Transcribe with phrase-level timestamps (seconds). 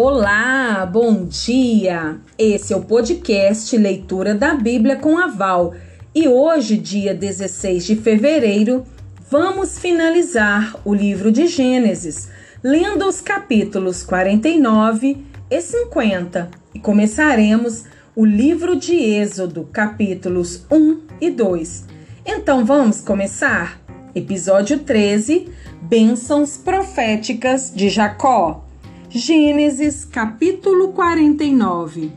[0.00, 2.20] Olá, bom dia!
[2.38, 5.74] Esse é o podcast Leitura da Bíblia com Aval
[6.14, 8.86] e hoje, dia 16 de fevereiro,
[9.28, 12.30] vamos finalizar o livro de Gênesis,
[12.62, 15.16] lendo os capítulos 49
[15.50, 17.84] e 50 e começaremos
[18.14, 21.86] o livro de Êxodo, capítulos 1 e 2.
[22.24, 23.80] Então vamos começar?
[24.14, 25.48] Episódio 13
[25.82, 28.67] Bênçãos proféticas de Jacó.
[29.10, 32.12] Gênesis capítulo 49.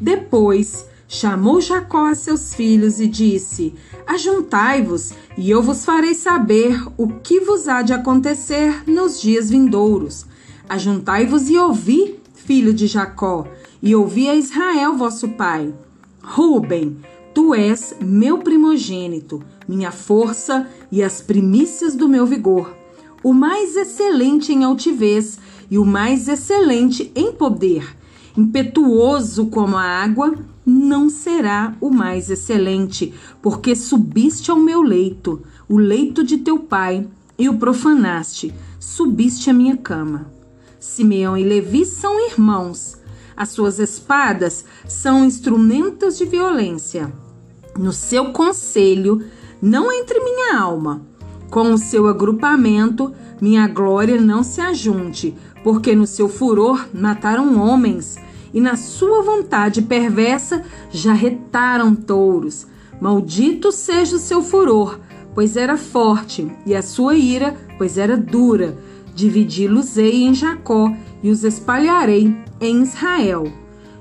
[0.00, 3.74] Depois chamou Jacó a seus filhos e disse:
[4.06, 10.24] Ajuntai-vos, e eu vos farei saber o que vos há de acontecer nos dias vindouros.
[10.66, 13.46] Ajuntai-vos e ouvi, filho de Jacó,
[13.82, 15.74] e ouvi a Israel vosso pai.
[16.22, 16.96] Ruben,
[17.34, 22.74] tu és meu primogênito, minha força e as primícias do meu vigor,
[23.22, 25.38] o mais excelente em altivez
[25.70, 27.96] e o mais excelente em poder.
[28.36, 35.76] Impetuoso como a água, não será o mais excelente, porque subiste ao meu leito, o
[35.76, 37.06] leito de teu pai,
[37.38, 40.30] e o profanaste, subiste à minha cama.
[40.78, 42.98] Simeão e Levi são irmãos.
[43.36, 47.12] As suas espadas são instrumentos de violência.
[47.78, 49.24] No seu conselho,
[49.62, 51.02] não entre minha alma.
[51.50, 58.18] Com o seu agrupamento, minha glória não se ajunte, porque no seu furor mataram homens,
[58.52, 62.66] e na sua vontade perversa já retaram touros.
[63.00, 64.98] Maldito seja o seu furor,
[65.34, 68.76] pois era forte, e a sua ira, pois era dura.
[69.14, 73.52] Dividi-los-ei em Jacó e os espalharei em Israel.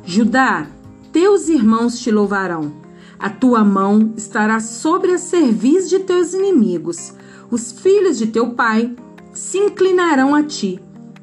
[0.06, 0.68] Judá,
[1.12, 2.74] teus irmãos te louvarão.
[3.18, 7.14] A tua mão estará sobre a cerviz de teus inimigos.
[7.52, 8.96] Os filhos de teu pai
[9.34, 10.80] se inclinarão a ti.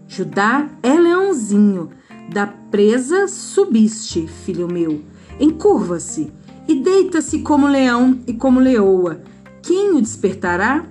[0.09, 1.91] Judá é leãozinho,
[2.33, 5.03] da presa subiste, filho meu.
[5.39, 6.33] Encurva-se
[6.69, 9.23] e deita-se como leão e como leoa.
[9.63, 10.87] Quem o despertará?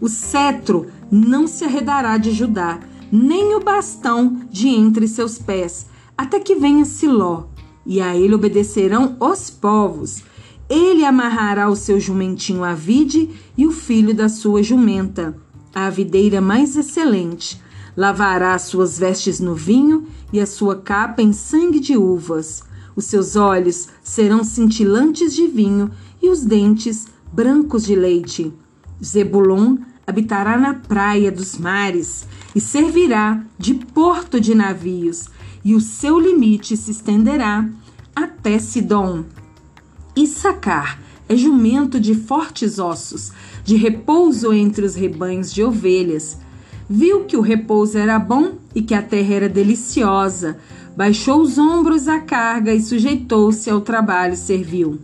[0.00, 2.80] O cetro não se arredará de Judá,
[3.12, 5.86] nem o bastão de entre seus pés,
[6.16, 7.44] até que venha Siló,
[7.86, 10.22] e a ele obedecerão os povos.
[10.68, 15.36] Ele amarrará o seu jumentinho à vide e o filho da sua jumenta,
[15.74, 17.62] a videira mais excelente
[17.96, 22.62] Lavará suas vestes no vinho e a sua capa em sangue de uvas.
[22.96, 25.90] Os seus olhos serão cintilantes de vinho
[26.20, 28.52] e os dentes brancos de leite.
[29.02, 35.28] Zebulon habitará na praia dos mares e servirá de porto de navios,
[35.64, 37.68] e o seu limite se estenderá
[38.14, 39.24] até Sidom.
[40.14, 43.32] Issacar é jumento de fortes ossos,
[43.64, 46.38] de repouso entre os rebanhos de ovelhas
[46.88, 50.58] viu que o repouso era bom e que a terra era deliciosa,
[50.96, 54.98] baixou os ombros à carga e sujeitou-se ao trabalho servil.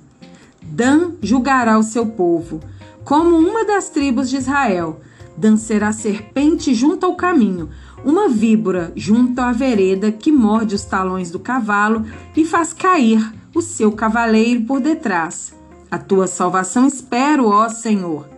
[0.62, 2.60] Dan julgará o seu povo,
[3.04, 5.00] como uma das tribos de Israel.
[5.36, 7.70] Dan será serpente junto ao caminho,
[8.04, 12.04] uma víbora junto à vereda que morde os talões do cavalo
[12.36, 15.54] e faz cair o seu cavaleiro por detrás.
[15.90, 18.28] A tua salvação espero, ó Senhor.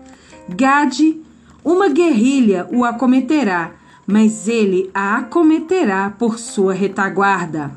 [0.49, 1.21] Gade
[1.65, 3.73] uma guerrilha o acometerá,
[4.07, 7.71] mas ele a acometerá por sua retaguarda.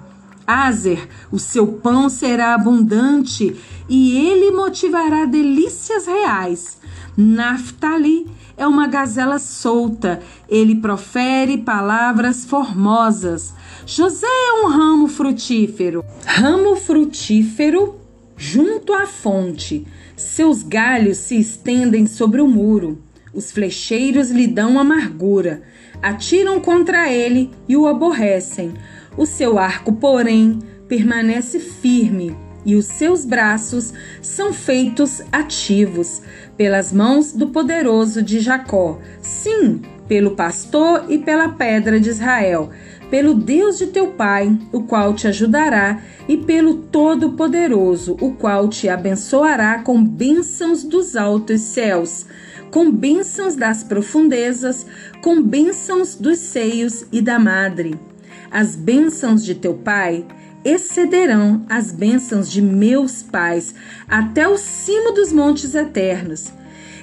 [0.47, 3.55] Azer, o seu pão será abundante
[3.89, 6.77] e ele motivará delícias reais.
[7.17, 13.53] Naftali é uma gazela solta, ele profere palavras formosas.
[13.85, 16.03] José é um ramo frutífero.
[16.25, 17.95] Ramo frutífero
[18.37, 19.85] junto à fonte.
[20.15, 22.99] Seus galhos se estendem sobre o muro.
[23.35, 25.61] Os flecheiros lhe dão amargura,
[26.01, 28.73] atiram contra ele e o aborrecem.
[29.17, 32.33] O seu arco, porém, permanece firme
[32.65, 36.21] e os seus braços são feitos ativos
[36.55, 38.99] pelas mãos do poderoso de Jacó.
[39.21, 42.69] Sim, pelo pastor e pela pedra de Israel,
[43.09, 48.87] pelo Deus de teu pai, o qual te ajudará, e pelo Todo-Poderoso, o qual te
[48.87, 52.25] abençoará com bênçãos dos altos céus
[52.75, 54.85] com bênçãos das profundezas,
[55.21, 57.97] com bênçãos dos seios e da madre.
[58.51, 60.25] As bênçãos de teu pai
[60.65, 63.73] excederão as bênçãos de meus pais
[64.09, 66.51] até o cimo dos montes eternos.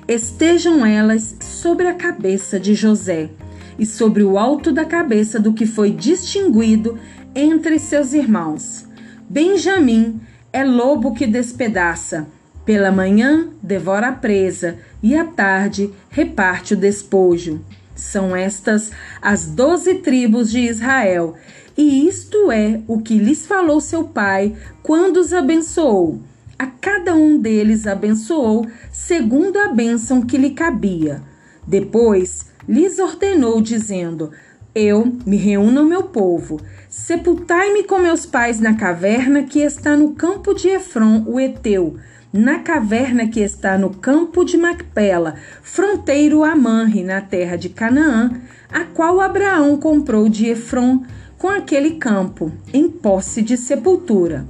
[0.06, 3.30] Estejam elas sobre a cabeça de José
[3.78, 6.98] e sobre o alto da cabeça do que foi distinguido
[7.34, 8.86] entre seus irmãos.
[9.26, 10.20] Benjamim
[10.52, 12.28] é lobo que despedaça
[12.66, 17.60] pela manhã devora a presa e à tarde reparte o despojo.
[17.94, 18.90] São estas
[19.20, 21.34] as doze tribos de Israel,
[21.76, 26.20] e isto é o que lhes falou seu pai quando os abençoou.
[26.58, 31.22] A cada um deles abençoou segundo a bênção que lhe cabia.
[31.66, 34.30] Depois lhes ordenou, dizendo:
[34.74, 40.14] Eu me reúno ao meu povo, sepultai-me com meus pais na caverna que está no
[40.14, 41.96] campo de Efron, o Eteu
[42.32, 48.32] na caverna que está no campo de Macpela, fronteiro a Manre, na terra de Canaã,
[48.72, 51.02] a qual Abraão comprou de Efron
[51.36, 54.46] com aquele campo, em posse de sepultura.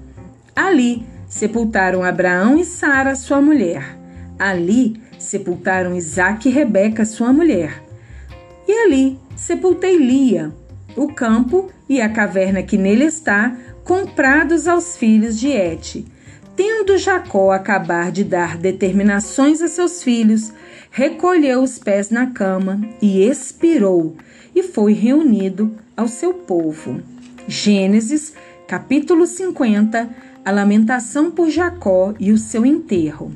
[0.55, 3.99] Ali sepultaram Abraão e Sara, sua mulher.
[4.39, 7.83] Ali sepultaram Isaque e Rebeca, sua mulher.
[8.69, 10.53] E ali sepultei Lia,
[10.95, 16.05] o campo e a caverna que nele está, comprados aos filhos de Et.
[16.55, 20.53] Tendo Jacó acabar de dar determinações a seus filhos,
[20.91, 24.17] recolheu os pés na cama e expirou,
[24.55, 27.01] e foi reunido ao seu povo.
[27.49, 28.35] Gênesis,
[28.69, 30.11] capítulo 50,
[30.45, 33.33] a lamentação por Jacó e o seu enterro.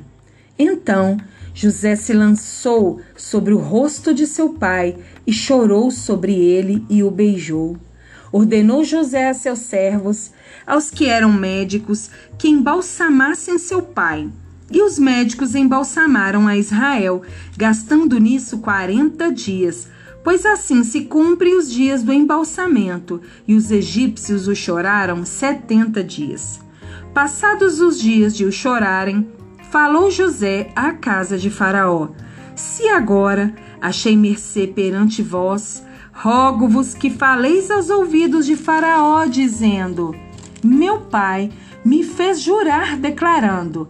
[0.59, 1.17] Então
[1.53, 7.09] José se lançou sobre o rosto de seu pai e chorou sobre ele e o
[7.09, 7.77] beijou.
[8.37, 10.29] Ordenou José a seus servos
[10.63, 14.29] aos que eram médicos que embalsamassem seu pai.
[14.69, 17.23] E os médicos embalsamaram a Israel,
[17.57, 19.87] gastando nisso quarenta dias,
[20.23, 26.59] pois assim se cumprem os dias do embalsamento, e os egípcios o choraram setenta dias.
[27.15, 29.27] Passados os dias de o chorarem,
[29.71, 32.09] falou José à casa de Faraó:
[32.55, 33.51] Se agora
[33.81, 35.81] achei mercê perante vós,
[36.19, 40.15] rogo-vos que faleis aos ouvidos de Faraó, dizendo:
[40.63, 41.51] meu pai
[41.85, 43.87] me fez jurar, declarando: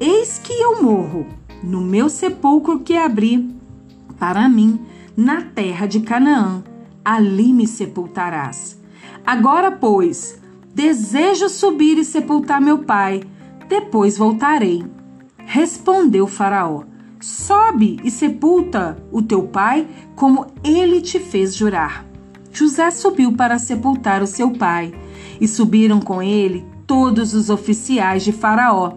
[0.00, 1.26] Eis que eu morro
[1.62, 3.56] no meu sepulcro que abri
[4.18, 4.80] para mim
[5.16, 6.62] na terra de Canaã,
[7.04, 8.78] ali me sepultarás.
[9.24, 10.40] Agora, pois,
[10.74, 13.22] desejo subir e sepultar meu pai,
[13.68, 14.84] depois voltarei.
[15.38, 16.82] Respondeu Faraó:
[17.20, 22.04] Sobe e sepulta o teu pai, como ele te fez jurar.
[22.52, 24.94] José subiu para sepultar o seu pai
[25.40, 28.94] e subiram com ele todos os oficiais de Faraó,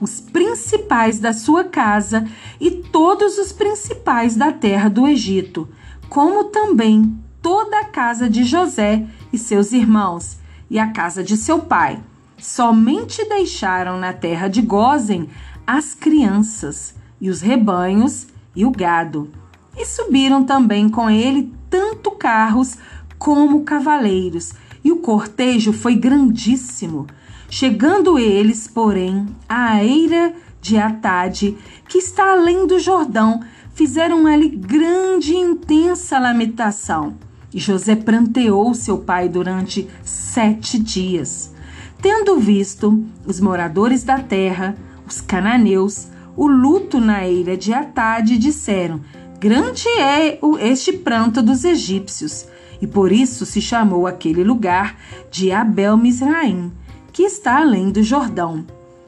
[0.00, 2.26] os principais da sua casa
[2.60, 5.68] e todos os principais da terra do Egito,
[6.08, 10.38] como também toda a casa de José e seus irmãos
[10.70, 12.00] e a casa de seu pai.
[12.38, 15.28] Somente deixaram na terra de Gozen
[15.66, 16.94] as crianças
[17.24, 19.30] e os rebanhos e o gado.
[19.74, 22.76] E subiram também com ele tanto carros
[23.18, 24.52] como cavaleiros
[24.84, 27.06] e o cortejo foi grandíssimo.
[27.48, 31.56] Chegando eles, porém, à eira de Atade,
[31.88, 33.40] que está além do Jordão,
[33.72, 37.16] fizeram ali grande e intensa lamentação.
[37.54, 41.54] E José pranteou seu pai durante sete dias.
[42.02, 44.76] Tendo visto os moradores da terra,
[45.08, 49.00] os cananeus, o luto na eira de Atade, disseram:
[49.38, 52.46] Grande é este pranto dos egípcios
[52.80, 54.96] e por isso se chamou aquele lugar
[55.30, 56.72] de Abel Misraim,
[57.12, 58.64] que está além do Jordão.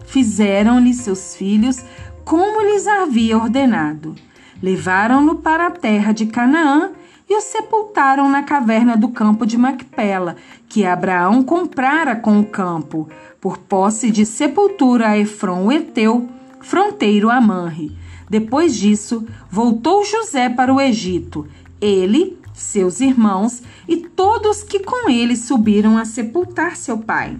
[0.06, 1.84] Fizeram-lhe seus filhos
[2.24, 4.14] como lhes havia ordenado.
[4.62, 6.92] Levaram-no para a terra de Canaã
[7.28, 10.36] e o sepultaram na caverna do campo de Macpela,
[10.68, 13.08] que Abraão comprara com o campo,
[13.40, 16.28] por posse de sepultura a Efron o Eteu,
[16.66, 17.96] fronteiro a Manre.
[18.28, 21.46] Depois disso, voltou José para o Egito,
[21.80, 27.38] ele seus irmãos e todos que com ele subiram a sepultar seu pai.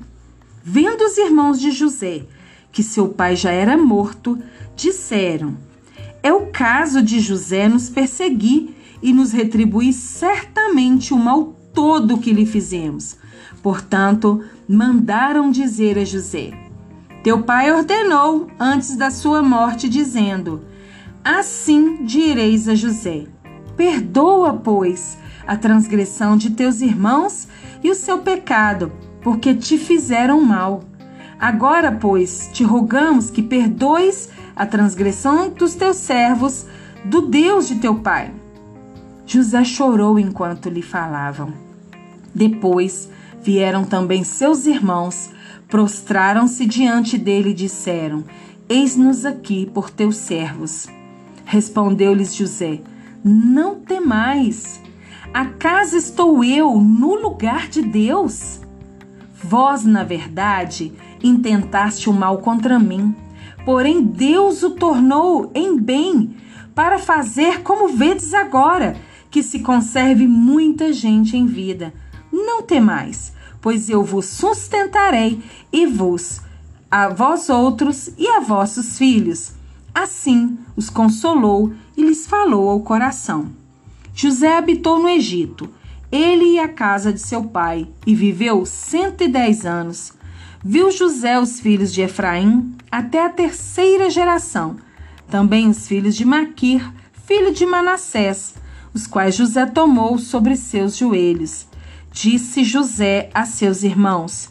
[0.62, 2.25] Vendo os irmãos de José
[2.71, 4.38] que seu pai já era morto,
[4.76, 5.56] disseram:
[6.23, 12.33] É o caso de José nos perseguir e nos retribuir certamente o mal todo que
[12.33, 13.16] lhe fizemos.
[13.62, 16.65] Portanto, mandaram dizer a José:
[17.26, 20.62] Teu pai ordenou antes da sua morte, dizendo:
[21.25, 23.26] Assim direis a José:
[23.76, 27.49] Perdoa, pois, a transgressão de teus irmãos
[27.83, 28.92] e o seu pecado,
[29.23, 30.85] porque te fizeram mal.
[31.37, 36.64] Agora, pois, te rogamos que perdoes a transgressão dos teus servos,
[37.04, 38.33] do Deus de teu pai.
[39.26, 41.52] José chorou enquanto lhe falavam.
[42.33, 43.11] Depois
[43.42, 45.35] vieram também seus irmãos,
[45.68, 48.25] prostraram-se diante dele e disseram:
[48.68, 50.88] Eis-nos aqui por teus servos.
[51.44, 52.80] Respondeu-lhes José:
[53.28, 54.80] não temais.
[55.35, 58.61] Acaso estou eu no lugar de Deus?
[59.42, 60.92] Vós, na verdade,
[61.23, 63.14] intentaste o mal contra mim,
[63.64, 66.37] porém Deus o tornou em bem,
[66.75, 68.96] para fazer como vedes agora,
[69.28, 71.92] que se conserve muita gente em vida.
[72.32, 73.32] Não temais,
[73.66, 75.42] pois eu vos sustentarei
[75.73, 76.40] e vos
[76.88, 79.54] a vós outros e a vossos filhos.
[79.92, 83.49] Assim os consolou e lhes falou ao coração.
[84.14, 85.68] José habitou no Egito,
[86.12, 90.12] ele e a casa de seu pai, e viveu cento e dez anos.
[90.64, 94.76] Viu José os filhos de Efraim até a terceira geração,
[95.28, 96.88] também os filhos de Maquir,
[97.26, 98.54] filho de Manassés,
[98.94, 101.66] os quais José tomou sobre seus joelhos.
[102.18, 104.49] Disse José a seus irmãos: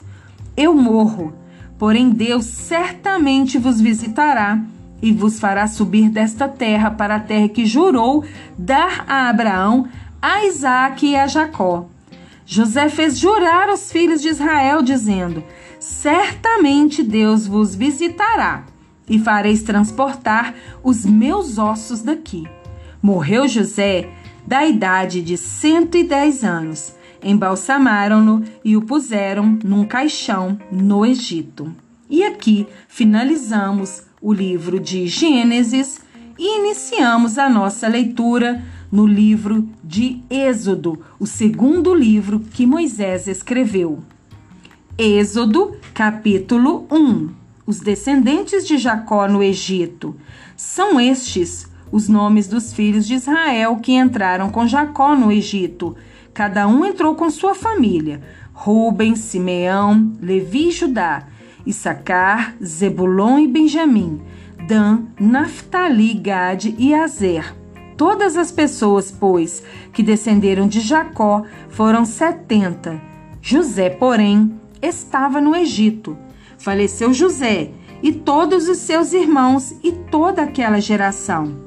[0.55, 1.33] Eu morro,
[1.79, 4.61] porém Deus certamente vos visitará
[5.01, 8.23] e vos fará subir desta terra para a terra que jurou
[8.55, 9.87] dar a Abraão,
[10.21, 11.87] a Isaque e a Jacó.
[12.45, 15.43] José fez jurar os filhos de Israel, dizendo:
[15.79, 18.63] Certamente Deus vos visitará
[19.09, 20.53] e fareis transportar
[20.83, 22.47] os meus ossos daqui.
[23.01, 24.07] Morreu José
[24.45, 26.94] da idade de 110 anos.
[27.25, 31.75] Embalsamaram-no e o puseram num caixão no Egito.
[32.07, 35.99] E aqui finalizamos o livro de Gênesis
[36.37, 44.03] e iniciamos a nossa leitura no livro de Êxodo, o segundo livro que Moisés escreveu.
[44.95, 47.29] Êxodo, capítulo 1.
[47.65, 50.15] Os descendentes de Jacó no Egito.
[50.55, 55.95] São estes os nomes dos filhos de Israel que entraram com Jacó no Egito.
[56.35, 61.27] Cada um entrou com sua família: Ruben, Simeão, Levi e Judá,
[61.65, 64.21] Issacar, Zebulon e Benjamim,
[64.67, 67.55] Dan, Naphtali, Gade e Azer.
[67.95, 69.63] Todas as pessoas, pois,
[69.93, 73.01] que descenderam de Jacó foram setenta.
[73.41, 76.17] José, porém, estava no Egito.
[76.57, 77.71] Faleceu José
[78.03, 81.63] e todos os seus irmãos e toda aquela geração.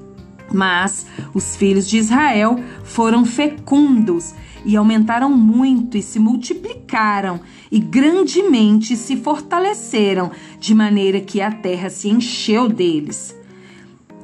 [0.53, 4.35] Mas os filhos de Israel foram fecundos
[4.65, 11.91] e aumentaram muito e se multiplicaram e grandemente se fortaleceram, de maneira que a terra
[11.91, 13.37] se encheu deles.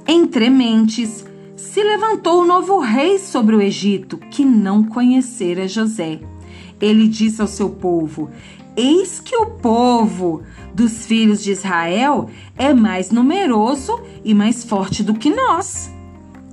[0.06, 1.24] Entre mentes,
[1.56, 6.20] se levantou um novo rei sobre o Egito, que não conhecera José.
[6.80, 8.30] Ele disse ao seu povo:
[8.76, 10.42] Eis que o povo
[10.74, 15.92] dos filhos de Israel é mais numeroso e mais forte do que nós.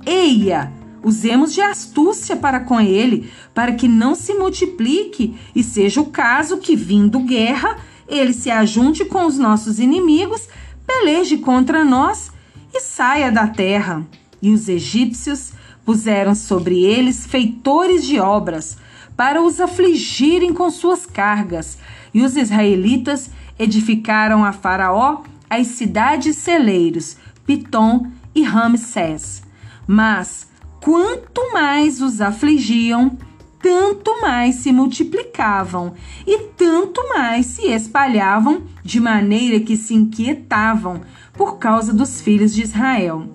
[0.06, 6.06] Eia, usemos de astúcia para com ele, para que não se multiplique e seja o
[6.06, 7.78] caso que, vindo guerra,
[8.08, 10.48] ele se ajunte com os nossos inimigos,
[10.86, 12.30] peleje contra nós
[12.72, 14.06] e saia da terra.
[14.40, 15.52] E os egípcios
[15.84, 18.76] puseram sobre eles feitores de obras,
[19.16, 21.78] para os afligirem com suas cargas,
[22.14, 27.16] e os israelitas edificaram a Faraó as cidades celeiros,
[27.46, 29.42] Pitom e Ramsés.
[29.86, 30.46] Mas
[30.82, 33.16] quanto mais os afligiam,
[33.60, 35.94] tanto mais se multiplicavam
[36.26, 41.00] e tanto mais se espalhavam, de maneira que se inquietavam
[41.32, 43.28] por causa dos filhos de Israel.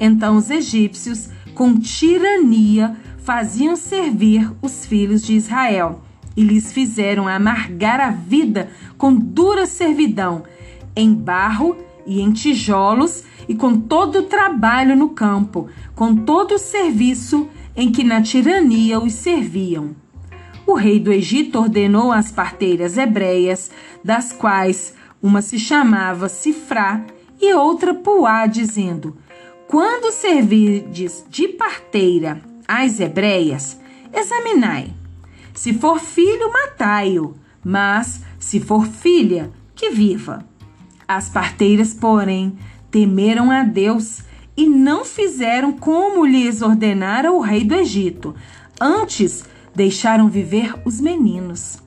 [0.00, 6.00] Então os egípcios, com tirania, faziam servir os filhos de Israel
[6.34, 10.44] e lhes fizeram amargar a vida com dura servidão,
[10.94, 11.76] em barro
[12.06, 17.90] e em tijolos e com todo o trabalho no campo, com todo o serviço em
[17.90, 19.94] que na tirania os serviam.
[20.66, 23.70] O rei do Egito ordenou às parteiras hebreias,
[24.02, 27.04] das quais uma se chamava Sifrá
[27.40, 29.16] e outra Puá, dizendo:
[29.68, 33.78] Quando servirdes de parteira às hebreias,
[34.12, 34.92] examinai.
[35.54, 37.34] Se for filho, matai-o,
[37.64, 40.44] mas se for filha, que viva.
[41.08, 42.58] As parteiras, porém,
[42.90, 44.22] temeram a Deus
[44.56, 48.34] e não fizeram como lhes ordenara o rei do Egito.
[48.80, 49.44] Antes,
[49.74, 51.78] deixaram viver os meninos.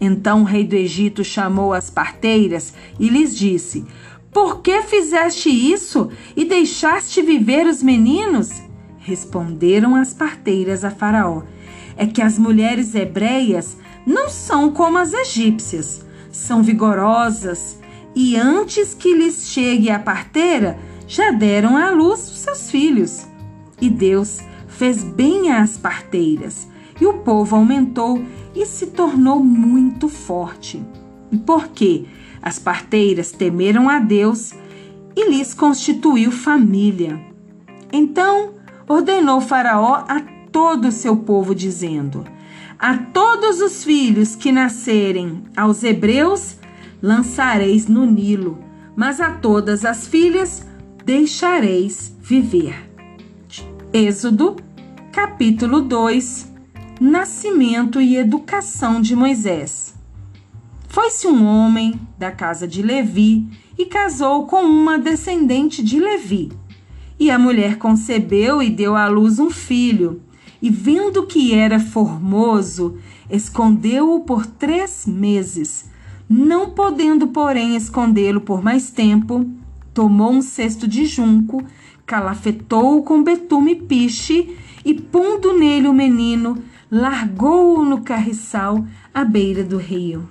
[0.00, 3.86] Então o rei do Egito chamou as parteiras e lhes disse:
[4.30, 8.50] Por que fizeste isso e deixaste viver os meninos?
[8.98, 11.42] Responderam as parteiras a Faraó:
[11.96, 17.78] É que as mulheres hebreias não são como as egípcias, são vigorosas
[18.14, 23.26] e antes que lhes chegue a parteira, já deram à luz os seus filhos.
[23.80, 26.68] E Deus fez bem às parteiras,
[27.00, 28.22] e o povo aumentou
[28.54, 30.82] e se tornou muito forte.
[31.30, 32.06] E porque
[32.42, 34.52] as parteiras temeram a Deus
[35.14, 37.20] e lhes constituiu família.
[37.92, 38.54] Então
[38.86, 42.24] ordenou Faraó a todo o seu povo, dizendo:
[42.78, 46.56] A todos os filhos que nascerem aos hebreus
[47.00, 48.58] lançareis no Nilo,
[48.96, 50.66] mas a todas as filhas
[51.04, 52.90] deixareis viver.
[53.92, 54.56] Êxodo,
[55.12, 56.48] Capítulo 2
[57.00, 59.94] Nascimento e educação de Moisés.
[60.88, 63.46] Foi-se um homem da casa de Levi
[63.78, 66.50] e casou com uma descendente de Levi.
[67.16, 70.20] E a mulher concebeu e deu à luz um filho.
[70.60, 72.98] E vendo que era formoso,
[73.30, 75.84] escondeu-o por três meses.
[76.28, 79.48] Não podendo, porém, escondê-lo por mais tempo,
[79.94, 81.64] tomou um cesto de junco,
[82.04, 89.64] calafetou-o com betume e piche e, pondo nele o menino, largou-o no carriçal à beira
[89.64, 90.28] do rio.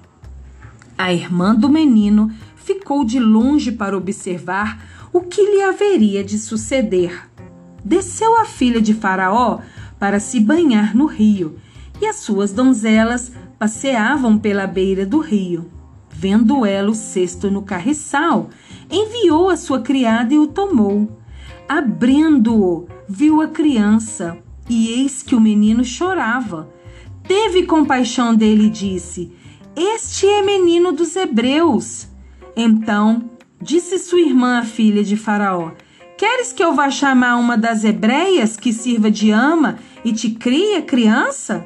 [0.96, 7.28] A irmã do menino ficou de longe para observar o que lhe haveria de suceder.
[7.84, 9.62] Desceu a filha de Faraó
[9.98, 11.58] para se banhar no rio,
[12.00, 15.77] e as suas donzelas passeavam pela beira do rio.
[16.20, 18.50] Vendo ela o cesto no carriçal,
[18.90, 21.22] enviou a sua criada e o tomou.
[21.70, 26.70] Abrindo-o, viu a criança, e eis que o menino chorava.
[27.28, 29.32] Teve compaixão dele e disse:
[29.80, 32.08] este é menino dos hebreus.
[32.56, 33.30] Então
[33.62, 35.70] disse sua irmã, a filha de Faraó:
[36.18, 40.82] Queres que eu vá chamar uma das hebreias que sirva de ama e te crie
[40.82, 41.64] criança?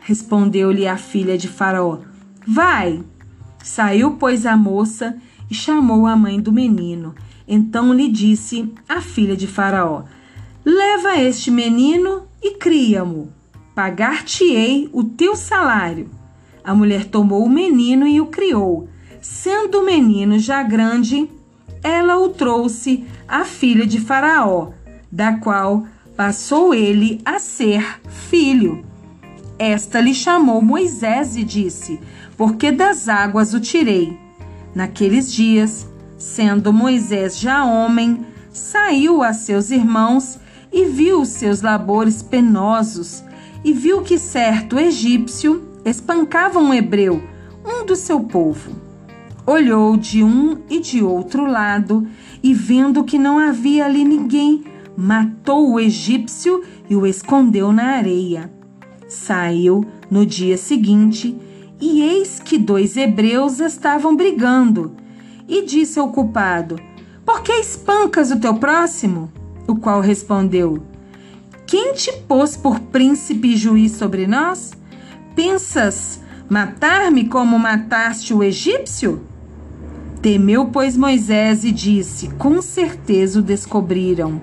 [0.00, 2.00] Respondeu-lhe a filha de Faraó:
[2.46, 3.02] Vai.
[3.64, 5.16] Saiu, pois, a moça
[5.50, 7.14] e chamou a mãe do menino.
[7.48, 10.02] Então lhe disse a filha de Faraó:
[10.62, 13.32] Leva este menino e cria-mo.
[13.74, 16.10] Pagar-te-ei o teu salário.
[16.62, 18.86] A mulher tomou o menino e o criou.
[19.22, 21.26] Sendo o menino já grande,
[21.82, 24.72] ela o trouxe à filha de Faraó,
[25.10, 28.84] da qual passou ele a ser filho.
[29.58, 32.00] Esta lhe chamou Moisés e disse:
[32.36, 34.18] Porque das águas o tirei.
[34.74, 35.88] Naqueles dias,
[36.18, 40.38] sendo Moisés já homem, saiu a seus irmãos
[40.72, 43.22] e viu os seus labores penosos,
[43.64, 47.22] e viu que certo egípcio espancava um hebreu,
[47.64, 48.72] um do seu povo.
[49.46, 52.06] Olhou de um e de outro lado
[52.42, 54.64] e, vendo que não havia ali ninguém,
[54.96, 58.50] matou o egípcio e o escondeu na areia.
[59.06, 61.36] Saiu no dia seguinte
[61.80, 64.92] e eis que dois hebreus estavam brigando.
[65.48, 66.78] E disse ao culpado:
[67.24, 69.30] Por que espancas o teu próximo?
[69.66, 70.82] O qual respondeu:
[71.66, 74.72] Quem te pôs por príncipe e juiz sobre nós?
[75.34, 79.26] Pensas matar-me como mataste o egípcio?
[80.22, 84.40] Temeu, pois, Moisés e disse: Com certeza o descobriram.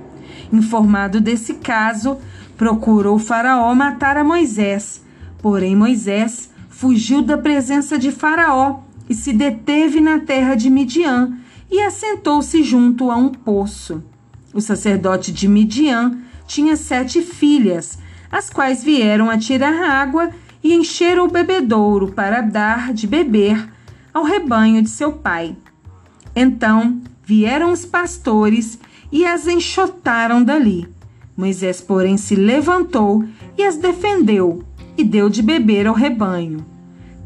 [0.54, 2.18] Informado desse caso,
[2.56, 5.02] procurou Faraó matar a Moisés.
[5.42, 6.51] Porém, Moisés
[6.82, 11.38] fugiu da presença de Faraó e se deteve na terra de Midian
[11.70, 14.04] e assentou-se junto a um poço.
[14.52, 16.18] O sacerdote de Midian
[16.48, 18.00] tinha sete filhas,
[18.32, 20.32] as quais vieram a tirar água
[20.64, 23.64] e encheram o bebedouro para dar de beber
[24.12, 25.56] ao rebanho de seu pai.
[26.36, 28.80] Então vieram os pastores
[29.12, 30.90] e as enxotaram dali.
[31.38, 33.24] Moisés, porém, se levantou
[33.56, 34.64] e as defendeu
[34.98, 36.71] e deu de beber ao rebanho.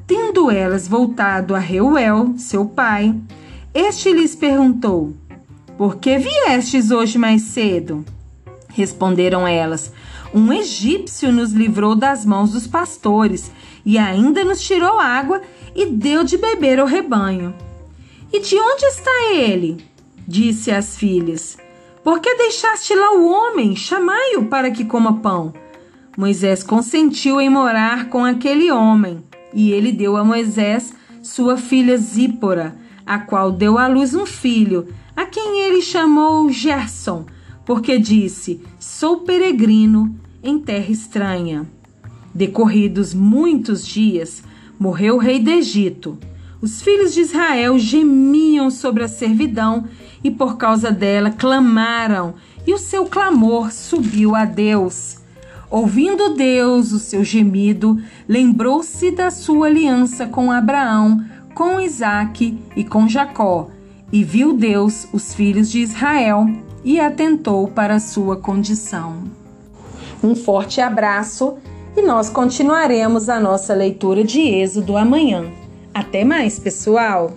[0.07, 3.15] Tendo elas voltado a Reuel, seu pai,
[3.73, 5.13] este lhes perguntou:
[5.77, 8.05] Por que viestes hoje mais cedo?
[8.69, 9.91] Responderam elas:
[10.35, 13.49] um egípcio nos livrou das mãos dos pastores
[13.85, 15.41] e ainda nos tirou água
[15.73, 17.55] e deu de beber ao rebanho.
[18.33, 19.77] E de onde está ele?
[20.27, 21.57] Disse às filhas.
[22.03, 23.75] Por que deixaste lá o homem?
[23.75, 25.53] Chamai-o para que coma pão.
[26.17, 29.23] Moisés consentiu em morar com aquele homem,
[29.55, 34.87] e ele deu a Moisés sua filha Zípora, a qual deu à luz um filho,
[35.15, 37.25] a quem ele chamou Gerson,
[37.65, 40.13] porque disse: Sou peregrino
[40.43, 41.65] em terra estranha.
[42.33, 44.43] Decorridos muitos dias,
[44.77, 46.19] morreu o rei do Egito.
[46.61, 49.85] Os filhos de Israel gemiam sobre a servidão
[50.23, 52.35] e por causa dela clamaram,
[52.67, 55.24] e o seu clamor subiu a Deus.
[55.75, 61.21] Ouvindo Deus o seu gemido, lembrou-se da sua aliança com Abraão,
[61.53, 63.67] com Isaque e com Jacó,
[64.09, 66.47] e viu Deus os filhos de Israel
[66.81, 69.25] e atentou para a sua condição.
[70.23, 71.57] Um forte abraço
[71.93, 75.43] e nós continuaremos a nossa leitura de Êxodo amanhã.
[75.93, 77.33] Até mais, pessoal!